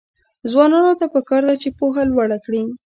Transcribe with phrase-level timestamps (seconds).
[0.51, 2.61] ځوانانو ته پکار ده چې، پوهه لوړه کړي.